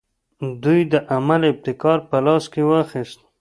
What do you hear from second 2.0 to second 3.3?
په لاس کې واخیست.